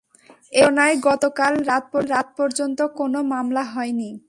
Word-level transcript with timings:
এ 0.53 0.61
ঘটনায় 0.63 0.95
গতকাল 1.07 1.53
রাত 2.11 2.27
পর্যন্ত 2.37 2.79
কোনো 2.99 3.19
মামলা 3.31 3.63
হয়নি। 3.73 4.11